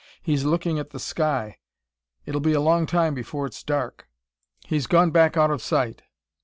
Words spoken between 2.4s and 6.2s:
be a long time before it's dark.... He's gone back out of sight...."